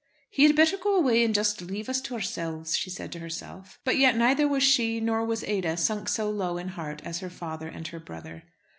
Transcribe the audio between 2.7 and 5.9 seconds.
she said to herself. But yet neither was she nor was Ada